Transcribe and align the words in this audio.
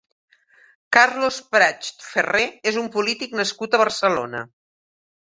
Carlos 0.97 1.37
Pracht 1.57 2.03
Ferrer 2.07 2.49
és 2.75 2.83
un 2.85 2.91
polític 2.99 3.39
nascut 3.45 3.77
a 3.81 3.85
Barcelona. 3.87 4.47